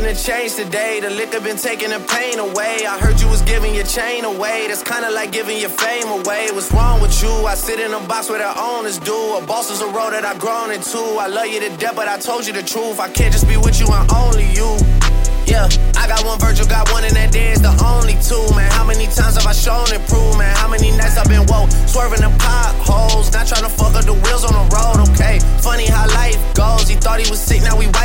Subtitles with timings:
[0.00, 1.00] making a change today.
[1.00, 2.86] The liquor been taking the pain away.
[2.86, 4.66] I heard you was giving your chain away.
[4.68, 6.50] That's kinda like giving your fame away.
[6.52, 7.30] What's wrong with you?
[7.46, 9.36] I sit in a box where the owners do.
[9.36, 10.98] A boss is a road that I've grown into.
[10.98, 13.00] I love you to death, but I told you the truth.
[13.00, 14.78] I can't just be with you and only you.
[15.46, 15.66] Yeah,
[15.96, 18.70] I got one Virgil, got one, and that day the only two, man.
[18.70, 20.54] How many times have I shown and proved, man?
[20.56, 24.12] How many nights I've been woke, swerving the potholes, not trying to fuck up the
[24.12, 24.97] wheels on the road,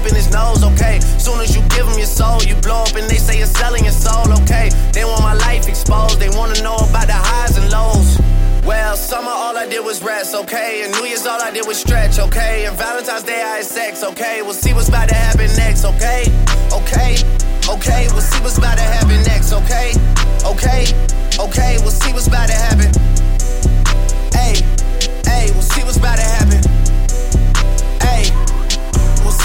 [0.00, 1.00] wiping his nose, okay?
[1.18, 3.84] Soon as you give him your soul, you blow up and they say you're selling
[3.84, 4.70] your soul, okay?
[4.92, 8.18] They want my life exposed, they wanna know about the highs and lows.
[8.64, 10.82] Well, summer all I did was rest, okay?
[10.84, 12.66] And New Year's all I did was stretch, okay?
[12.66, 14.42] And Valentine's Day I had sex, okay?
[14.42, 16.24] We'll see what's about to happen next, okay?
[16.72, 17.16] Okay,
[17.68, 19.92] okay, we'll see what's about to happen next, okay?
[20.44, 20.86] Okay,
[21.38, 22.90] okay, we'll see what's about to happen.
[24.32, 24.54] Hey,
[25.28, 26.79] hey, we'll see what's about to happen.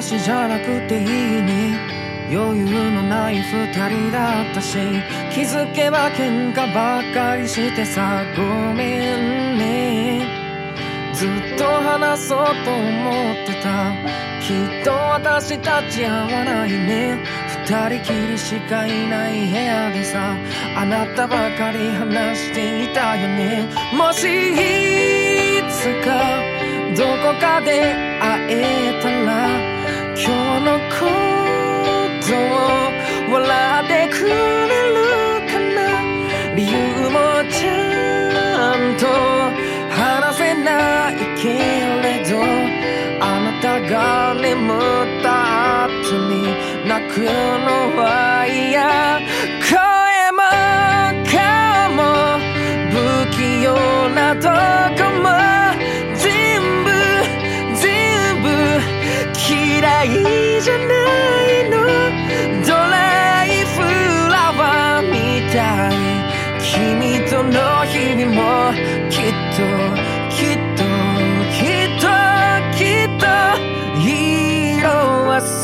[0.00, 1.06] 私じゃなくていい
[1.42, 1.74] に
[2.30, 4.78] 余裕のない二人だったし
[5.34, 8.42] 気づけば喧嘩ばっかりしてさご
[8.74, 10.24] めんね。
[11.14, 13.90] ずっと話そうと思ってた。
[14.40, 17.18] きっと私たち合わないね。
[17.66, 20.36] 二人きりしかいない部屋でさ。
[20.76, 23.68] あなたばかり話していたよね。
[23.96, 26.38] もしいつか
[26.96, 29.67] どこかで会えたら
[30.20, 31.06] 今日のこ
[32.26, 33.38] とを笑
[33.84, 34.34] ってくれ
[34.88, 34.98] る
[35.46, 35.78] かな？
[36.56, 36.74] 理由
[37.08, 37.16] も
[37.48, 39.06] ちゃんと
[39.94, 41.42] 話せないけ
[42.02, 42.42] れど。
[43.20, 44.78] あなたが眠っ
[45.22, 45.90] た後
[46.28, 46.32] に
[46.88, 47.28] 泣くの
[47.96, 49.20] は嫌。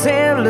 [0.05, 0.43] せる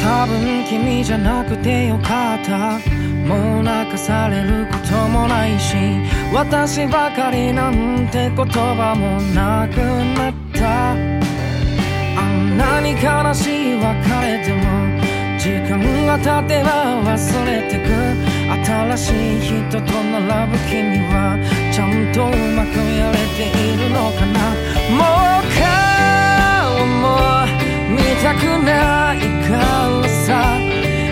[0.00, 2.78] 多分君じゃなくてよかった。
[3.26, 5.76] もう泣かされることもないし
[6.32, 9.78] 私ばかりなんて言葉もなく
[10.16, 11.21] なった。
[12.56, 13.86] 何悲しい別
[14.20, 14.62] れでも
[15.38, 16.68] 時間が経てば
[17.02, 17.90] 忘れてく。
[18.52, 21.38] 新しい人と並ぶ君は
[21.72, 24.38] ちゃんとうまくやれているのかな。
[24.92, 25.00] も
[25.40, 27.02] う顔も
[27.90, 29.16] 見たくない
[29.48, 30.58] からさ。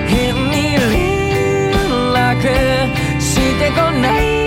[0.06, 1.72] 変に連
[2.12, 2.38] 絡
[3.20, 3.25] し
[3.58, 4.39] てこない。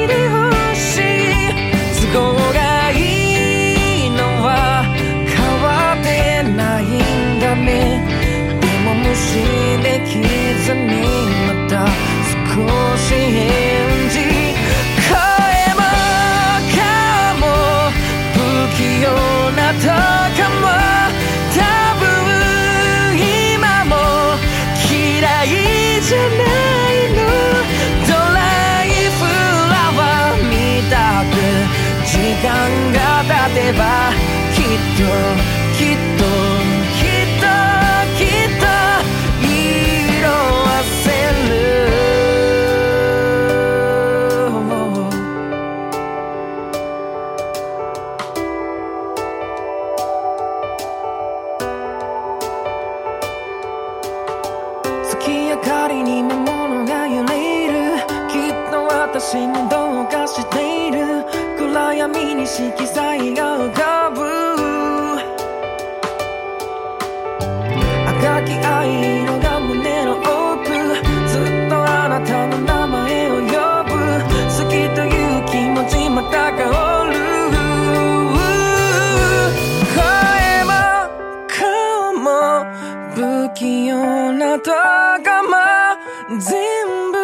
[84.66, 85.98] 用な仲間
[86.40, 87.18] 全部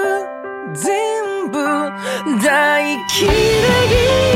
[0.76, 1.58] 全部
[2.42, 3.32] 大嫌
[4.26, 4.29] い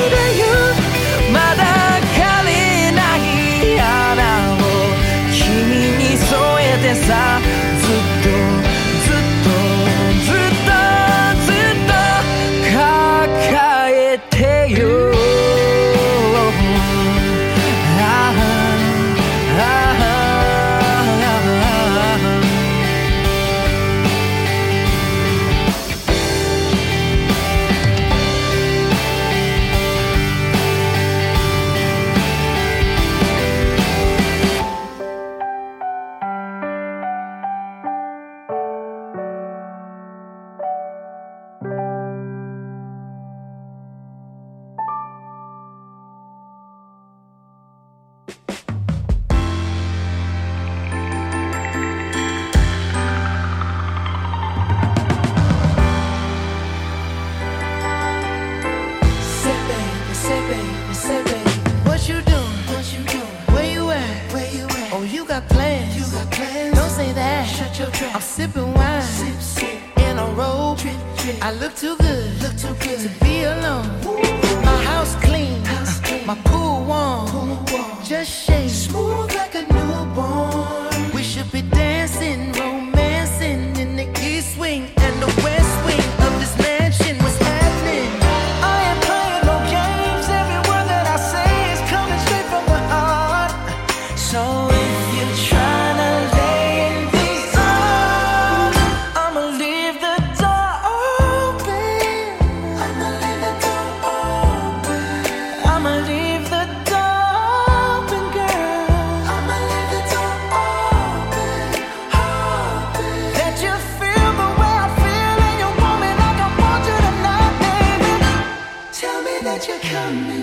[120.04, 120.43] down.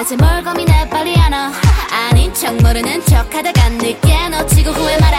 [0.00, 1.52] 대체 뭘 고민해 빨리 안아
[1.90, 5.18] 아닌 척 모르는 척 하다가 늦게 놓치고 후회 말아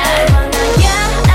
[0.80, 1.31] yeah.